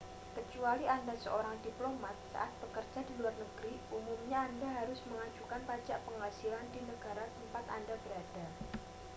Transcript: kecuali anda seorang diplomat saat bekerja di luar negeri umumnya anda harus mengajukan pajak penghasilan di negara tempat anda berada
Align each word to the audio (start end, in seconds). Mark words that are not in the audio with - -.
kecuali 0.35 0.85
anda 0.95 1.13
seorang 1.23 1.57
diplomat 1.67 2.15
saat 2.33 2.49
bekerja 2.61 2.99
di 3.07 3.13
luar 3.21 3.35
negeri 3.43 3.73
umumnya 3.97 4.39
anda 4.49 4.65
harus 4.81 4.97
mengajukan 5.09 5.61
pajak 5.69 5.99
penghasilan 6.09 6.65
di 6.73 6.81
negara 6.91 7.25
tempat 7.37 7.65
anda 7.77 7.93
berada 8.03 8.45